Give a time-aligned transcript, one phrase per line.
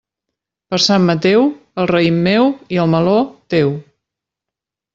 [0.71, 1.45] Per Sant Mateu,
[1.83, 3.15] el raïm meu i el meló,
[3.55, 3.77] teu.